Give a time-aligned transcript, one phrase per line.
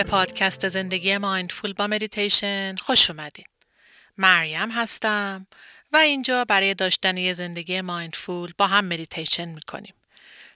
[0.00, 3.44] به پادکست زندگی مایندفول با مدیتیشن خوش اومدین.
[4.18, 5.46] مریم هستم
[5.92, 9.94] و اینجا برای داشتن یه زندگی مایندفول با هم مدیتیشن می‌کنیم.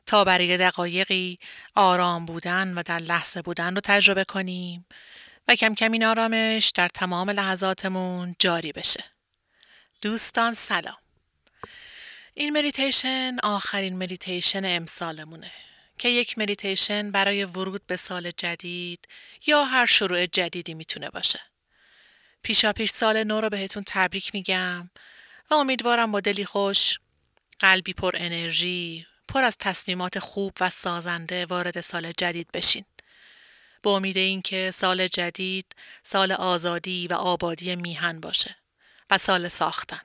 [0.06, 1.38] تا برای دقایقی
[1.74, 4.86] آرام بودن و در لحظه بودن رو تجربه کنیم
[5.48, 9.04] و کم کم این آرامش در تمام لحظاتمون جاری بشه.
[10.02, 10.98] دوستان سلام.
[12.34, 15.52] این مدیتیشن آخرین مدیتیشن امسالمونه.
[15.98, 19.08] که یک مدیتیشن برای ورود به سال جدید
[19.46, 21.40] یا هر شروع جدیدی می‌تونه باشه.
[22.42, 24.90] پیشا پیش سال نو رو بهتون تبریک میگم
[25.50, 26.98] و امیدوارم با دلی خوش،
[27.58, 32.84] قلبی پر انرژی، پر از تصمیمات خوب و سازنده وارد سال جدید بشین.
[33.82, 38.56] با امید اینکه سال جدید سال آزادی و آبادی میهن باشه
[39.10, 40.00] و سال ساختن.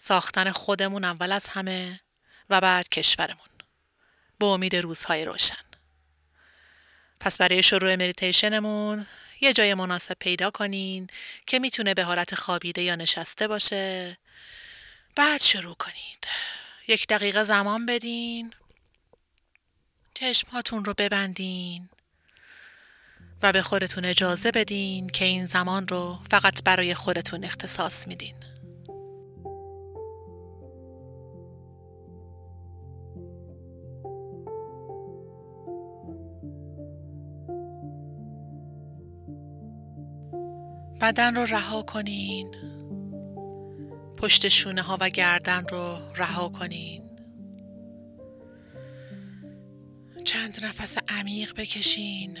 [0.00, 2.00] ساختن خودمون اول از همه
[2.50, 3.47] و بعد کشورمون.
[4.40, 5.64] با امید روزهای روشن.
[7.20, 9.06] پس برای شروع مدیتیشنمون
[9.40, 11.06] یه جای مناسب پیدا کنین
[11.46, 14.18] که می‌تونه به حالت خوابیده یا نشسته باشه.
[15.16, 16.26] بعد شروع کنید.
[16.88, 18.54] یک دقیقه زمان بدین.
[20.14, 21.88] چشمهاتون رو ببندین.
[23.42, 28.34] و به خودتون اجازه بدین که این زمان رو فقط برای خودتون اختصاص میدین.
[41.00, 42.54] بدن رو رها کنین.
[44.16, 47.02] پشت شونه ها و گردن رو رها کنین.
[50.24, 52.38] چند نفس عمیق بکشین.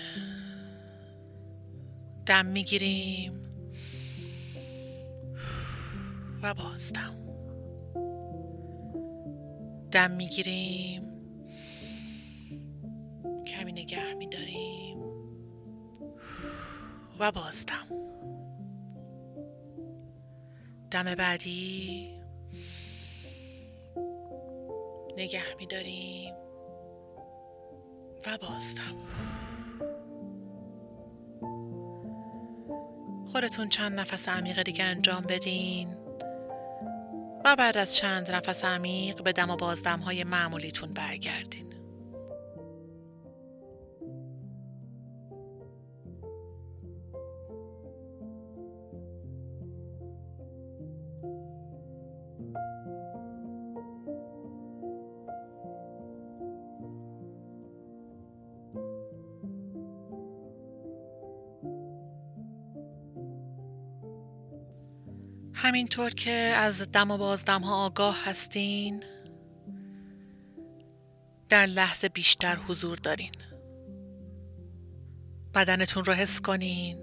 [2.26, 3.32] دم می‌گیریم.
[6.42, 7.14] و بازدم
[9.90, 11.02] دم می‌گیریم.
[13.46, 14.98] کمی نگه میداریم.
[17.18, 18.07] و بازدم
[20.90, 22.20] دم بعدی.
[25.16, 26.34] نگه میداریم.
[28.26, 28.96] و بازدم
[33.32, 35.96] خودتون چند نفس عمیق دیگه انجام بدین
[37.44, 41.77] و بعد از چند نفس عمیق به دم و بازدم های معمولیتون برگردین.
[65.68, 69.04] همینطور که از دم و بازدم ها آگاه هستین
[71.48, 73.32] در لحظه بیشتر حضور دارین.
[75.54, 76.98] بدنتون رو حس کنین.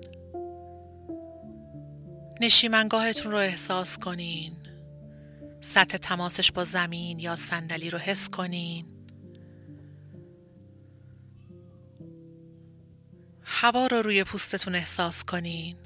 [2.42, 4.54] نشیمنگاهتون رو احساس کنین.
[5.62, 8.86] سطح تماسش با زمین یا صندلی رو حس کنین.
[13.42, 15.78] هوا رو روی پوستتون احساس کنین.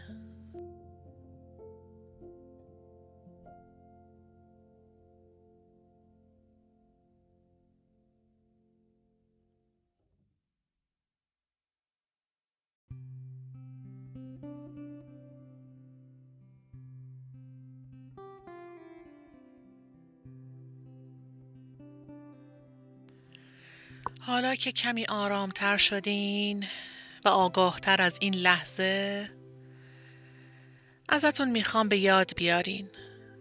[24.29, 26.65] حالا که کمی آرامتر شدین
[27.25, 29.29] و آگاهتر از این لحظه
[31.09, 32.89] ازتون می‌خوام به یاد بیارین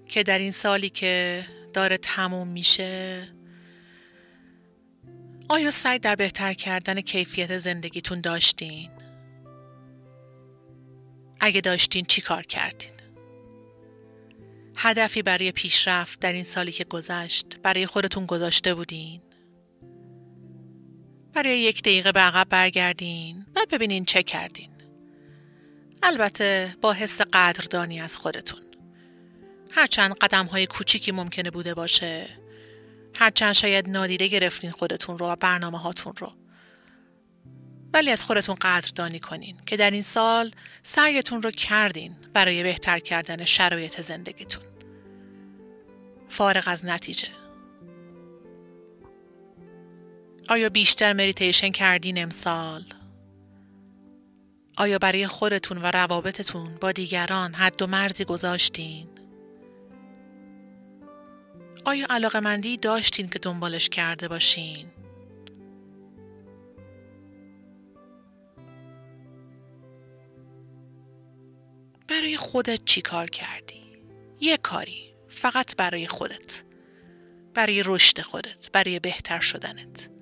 [0.06, 1.44] که در این سالی که
[1.74, 3.28] داره تموم میشه
[5.48, 8.90] آیا سعی در بهتر کردن کیفیت زندگیتون داشتین؟
[11.40, 12.92] اگه داشتین چی کار کردین؟
[14.76, 19.27] هدفی برای پیشرفت در این سالی که گذشت برای خودتون گذاشته بودین؟
[21.38, 24.70] برای یک دقیقه به عقب برگردین و ببینین چه کردین.
[26.02, 28.60] البته با حس قدردانی از خودتون.
[29.70, 32.28] هرچند قدم های کوچیکی ممکنه بوده باشه.
[33.14, 36.32] هرچند شاید نادیده گرفتین خودتون رو و برنامه هاتون رو.
[37.94, 40.50] ولی از خودتون قدردانی کنین که در این سال
[40.82, 44.64] سعیتون رو کردین برای بهتر کردن شرایط زندگیتون.
[46.28, 47.28] فارغ از نتیجه.
[50.50, 52.84] آیا بیشتر مدیتیشن کردین امسال؟
[54.76, 59.08] آیا برای خودتون و روابطتون با دیگران حد و مرزی گذاشتین؟
[61.84, 64.86] آیا علاقه مندی داشتین که دنبالش کرده باشین؟
[72.08, 73.82] برای خودت چی کار کردی؟
[74.40, 76.62] یه کاری فقط برای خودت
[77.54, 80.17] برای رشد خودت برای بهتر شدنت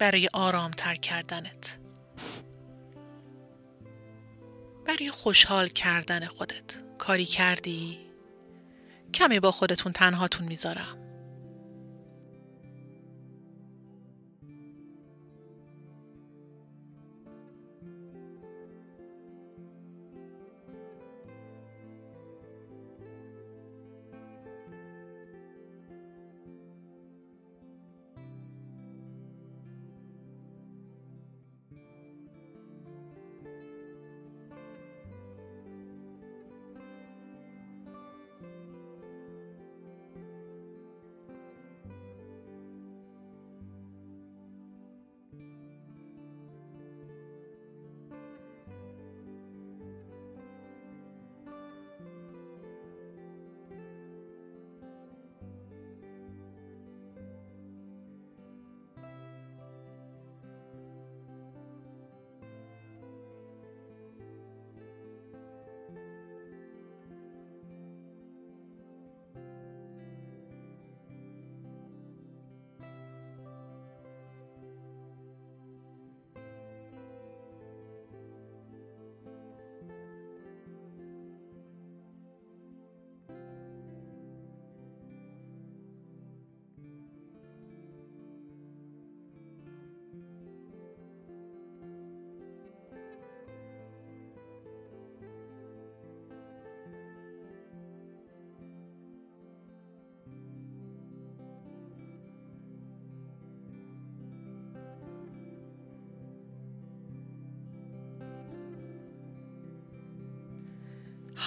[0.00, 1.78] برای آرامتر کردنت.
[4.86, 6.82] برای خوشحال کردن خودت.
[6.98, 7.98] کاری کردی؟
[9.14, 11.09] کمی با خودتون تنهاتون می‌ذارم.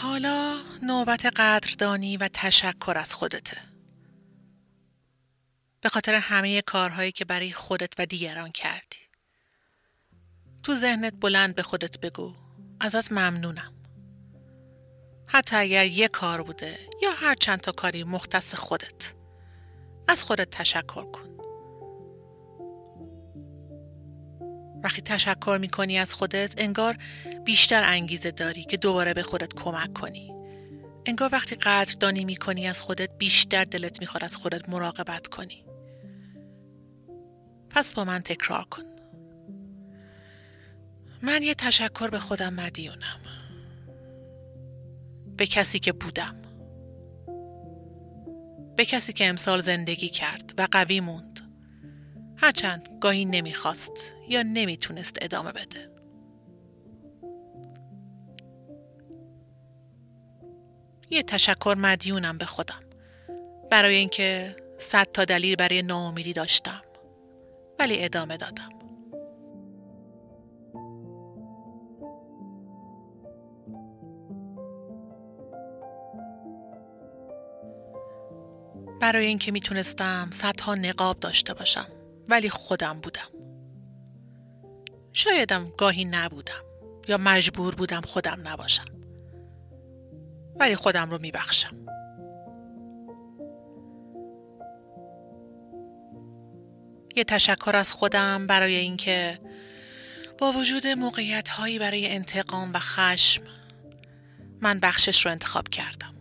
[0.01, 3.57] حالا نوبت قدردانی و تشکر از خودته.
[5.81, 8.97] به خاطر همه کارهایی که برای خودت و دیگران کردی.
[10.63, 12.33] تو ذهنت بلند به خودت بگو
[12.79, 13.73] ازت ممنونم.
[15.27, 19.13] حتی اگر یه کار بوده یا هر چند تا کاری مختص خودت.
[20.07, 21.32] از خودت تشکر کن.
[24.83, 26.97] وقتی تشکر می‌کنی از خودت انگار
[27.45, 30.33] بیشتر انگیزه داری که دوباره به خودت کمک کنی.
[31.05, 35.65] انگار وقتی قدردانی می‌کنی از خودت بیشتر دلت می‌خواد از خودت مراقبت کنی.
[37.69, 38.83] پس با من تکرار کن.
[41.21, 43.19] من یه تشکر به خودم مدیونم.
[45.37, 46.35] به کسی که بودم.
[48.75, 51.42] به کسی که امسال زندگی کرد و قوی موند.
[52.37, 55.93] هرچند گاهی نمی‌خواست یا نمی‌تونست ادامه بده.
[61.09, 62.79] یه تشکر مدیونم به خودم
[63.71, 66.81] برای اینکه صد تا دلیل برای ناامیدی داشتم
[67.79, 68.69] ولی ادامه دادم.
[79.01, 83.27] برای اینکه می‌تونستم صدها نقاب داشته باشم ولی خودم بودم.
[85.13, 86.63] شایدم گاهی نبودم
[87.07, 88.85] یا مجبور بودم خودم نباشم.
[90.59, 91.83] ولی خودم رو میبخشم.
[97.15, 99.39] یه تشکر از خودم برای اینکه
[100.37, 103.43] با وجود موقعیت هایی برای انتقام و خشم
[104.61, 106.15] من بخشش رو انتخاب کردم.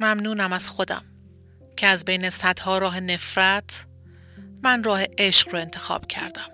[0.00, 1.02] ممنونم از خودم
[1.76, 3.86] که از بین صدها راه نفرت
[4.62, 6.50] من راه عشق رو انتخاب کردم.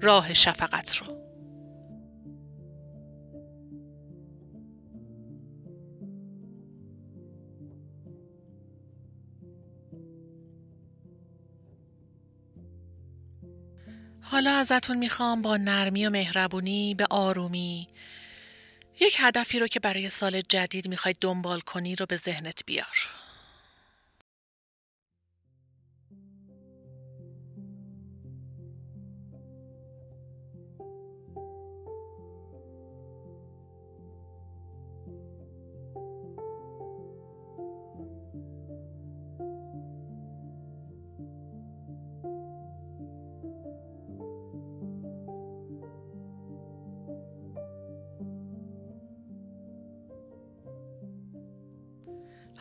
[0.00, 1.20] راه شفقت رو.
[14.20, 17.88] حالا ازتون می‌خوام با نرمی و مهربونی به آرومی
[19.00, 23.08] یک هدفی رو که برای سال جدید می‌خواید دنبال کنی رو به ذهنت بیار.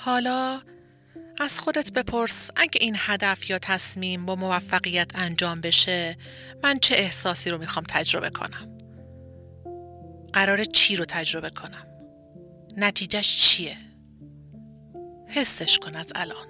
[0.01, 0.62] حالا
[1.39, 6.18] از خودت بپرس اگه این هدف یا تصمیم با موفقیت انجام بشه
[6.63, 8.77] من چه احساسی رو می‌خوام تجربه کنم؟
[10.34, 11.88] قرار چی رو تجربه کنم؟
[12.77, 13.77] نتیجهش چیه؟
[15.27, 16.48] حسش کن از الان.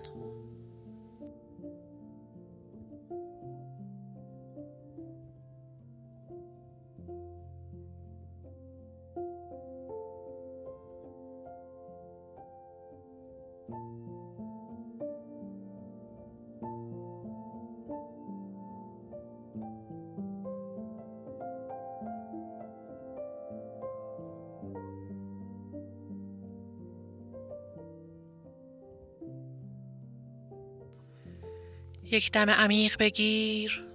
[32.11, 33.85] یک دم عمیق بگیر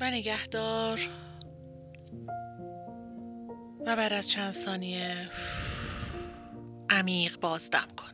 [0.00, 1.00] و نگهدار.
[3.86, 5.30] و بعد از چند ثانیه
[6.90, 8.12] عمیق بازدم کن.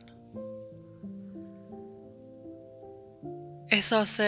[3.69, 4.19] احساس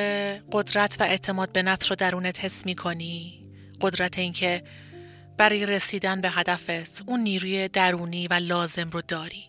[0.52, 3.48] قدرت و اعتماد به نفس رو درونت حس می کنی
[3.82, 4.64] قدرت اینکه
[5.38, 9.44] برای رسیدن به هدفت اون نیروی درونی و لازم رو داری.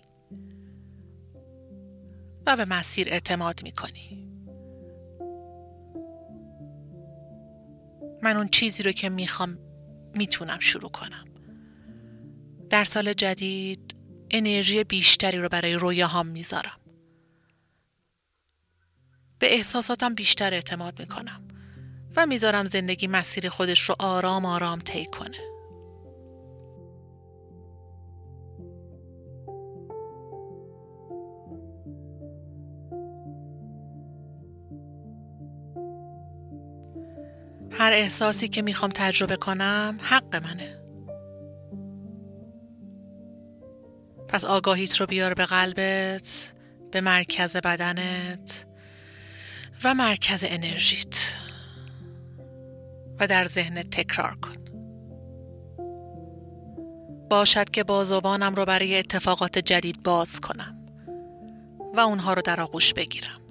[2.46, 4.31] و به مسیر اعتماد می کنی
[8.22, 9.58] من اون چیزی رو که می‌خوام
[10.14, 11.24] می‌تونم شروع کنم.
[12.70, 13.94] در سال جدید
[14.30, 16.80] انرژی بیشتری رو برای رویاهام می‌ذارم.
[19.38, 21.48] به احساساتم بیشتر اعتماد می‌کنم
[22.16, 25.51] و می‌ذارم زندگی مسیر خودش رو آرام آرام طی کنه.
[37.82, 40.78] هر احساسی که می‌خوام تجربه کنم حق منه.
[44.28, 46.52] پس آگاهیت رو بیار به قلبت
[46.90, 48.66] به مرکز بدنت
[49.84, 51.34] و مرکز انرژیت.
[53.20, 54.56] و در ذهنت تکرار کن.
[57.30, 60.76] باشد که بازوانم رو برای اتفاقات جدید باز کنم
[61.94, 63.41] و اونها رو در آغوش بگیرم.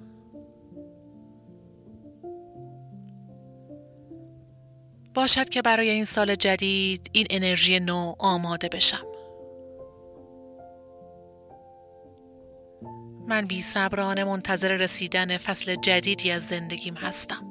[5.14, 9.06] باشد که برای این سال جدید این انرژی نو آماده بشم.
[13.28, 17.46] من بی صبرانه منتظر رسیدن فصل جدیدی از زندگیم هستم.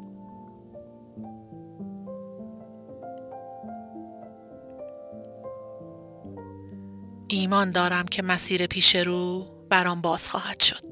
[7.28, 10.86] ایمان دارم که مسیر پیش رو برام باز خواهد شد.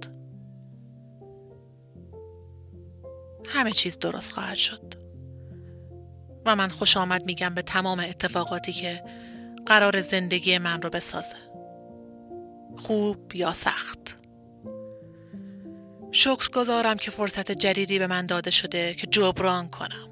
[3.45, 5.08] همه چیز درست خواهد شد.
[6.49, 9.03] و من خوش آمد میگم به تمام اتفاقاتی که
[9.65, 11.35] قرار زندگی من رو بسازه.
[12.77, 14.17] خوب یا سخت.
[16.11, 20.09] شکر گذارم که فرصت جدیدی به من داده شده که جبران کنم.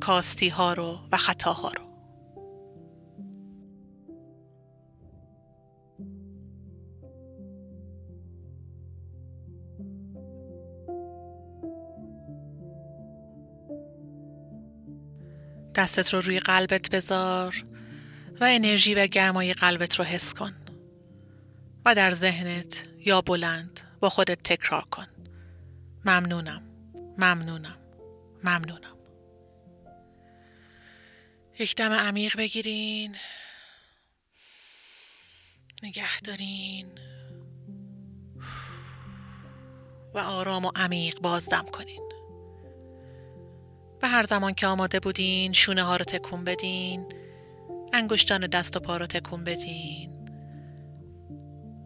[0.00, 1.89] کاستی ها رو و خطاها رو.
[15.80, 17.64] دستت رو روی قلبت بذار
[18.40, 20.56] و انرژی و گرمای قلبت رو حس کن
[21.84, 25.06] و در ذهنت یا بلند با خودت تکرار کن.
[26.04, 26.62] ممنونم
[27.18, 27.76] ممنونم
[28.44, 28.96] ممنونم.
[31.58, 33.16] یک دم عمیق بگیرین.
[35.82, 36.86] نگه دارین.
[40.14, 42.19] و آرام و عمیق بازدم کنین.
[44.02, 47.06] و هر زمان که آماده بودین شونه ها رو تکون بدین.
[47.92, 50.10] انگشتان دست و پا رو تکون بدین.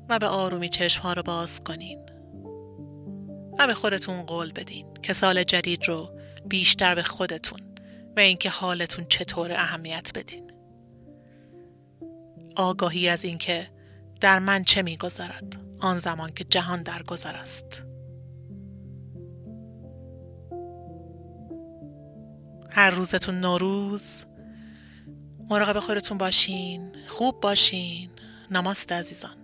[0.08, 1.98] و به آرومی چشم ها رو باز کنین.
[3.58, 6.10] و به خودتون قول بدین که سال جدید رو
[6.48, 7.60] بیشتر به خودتون
[8.16, 10.50] و اینکه حالتون چطور اهمیت بدین.
[12.56, 13.70] آگاهی از اینکه
[14.20, 17.93] در من چه میگذرد؟ آن زمان که جهان در گذر است.
[22.74, 24.24] هر روزتون نوروز.
[25.50, 26.92] مراقب خودتون باشین.
[27.06, 28.10] خوب باشین.
[28.50, 29.43] نماست عزیزان.